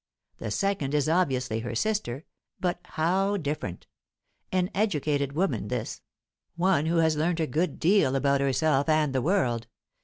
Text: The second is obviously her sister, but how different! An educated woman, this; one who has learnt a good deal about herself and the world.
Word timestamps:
The 0.39 0.49
second 0.49 0.95
is 0.95 1.07
obviously 1.07 1.59
her 1.59 1.75
sister, 1.75 2.25
but 2.59 2.79
how 2.85 3.37
different! 3.37 3.85
An 4.51 4.71
educated 4.73 5.33
woman, 5.33 5.67
this; 5.67 6.01
one 6.55 6.87
who 6.87 6.97
has 6.97 7.15
learnt 7.17 7.39
a 7.39 7.45
good 7.45 7.79
deal 7.79 8.15
about 8.15 8.41
herself 8.41 8.89
and 8.89 9.13
the 9.13 9.21
world. 9.21 9.67